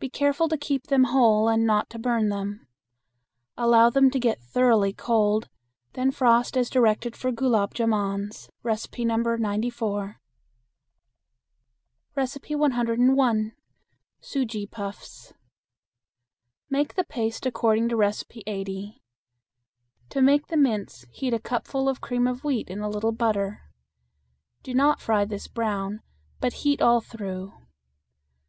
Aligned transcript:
Be 0.00 0.10
careful 0.10 0.48
to 0.48 0.56
keep 0.58 0.88
them 0.88 1.04
whole 1.04 1.48
and 1.48 1.64
not 1.64 1.88
to 1.90 1.98
burn 2.00 2.30
them. 2.30 2.66
Allow 3.56 3.90
them 3.90 4.10
to 4.10 4.18
get 4.18 4.40
thoroughly 4.42 4.92
cold, 4.92 5.48
then 5.92 6.10
frost 6.10 6.56
as 6.56 6.68
directed 6.68 7.14
for 7.16 7.30
gulab 7.30 7.72
jamans 7.72 8.50
(No. 8.64 9.36
94). 9.36 10.16
101. 12.16 13.52
Sujee 14.20 14.66
Puffs. 14.68 15.32
Make 16.68 16.94
the 16.94 17.04
paste 17.04 17.46
according 17.46 17.88
to 17.90 17.94
No. 17.96 18.10
80. 18.44 19.00
To 20.08 20.20
make 20.20 20.48
the 20.48 20.56
mince 20.56 21.04
heat 21.12 21.32
a 21.32 21.38
cupful 21.38 21.88
of 21.88 22.00
cream 22.00 22.26
of 22.26 22.42
wheat 22.42 22.68
in 22.68 22.80
a 22.80 22.88
little 22.90 23.12
butter. 23.12 23.62
Do 24.64 24.74
not 24.74 25.00
fry 25.00 25.24
this 25.24 25.46
brown, 25.46 26.00
but 26.40 26.52
heat 26.64 26.82
all 26.82 27.00
through. 27.00 27.52